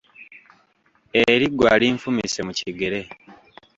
Eriggwa 1.27 1.71
linfumise 1.81 2.39
mu 2.47 2.53
kigere. 2.59 2.99